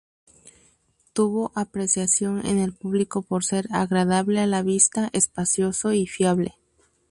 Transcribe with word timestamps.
Tuvo 1.13 1.51
apreciación 1.53 2.43
en 2.47 2.57
el 2.57 2.73
público 2.73 3.21
por 3.21 3.45
ser 3.45 3.67
agradable 3.69 4.39
a 4.39 4.47
la 4.47 4.63
vista, 4.63 5.11
espacioso 5.13 5.93
y 5.93 6.07
fiable. 6.07 6.55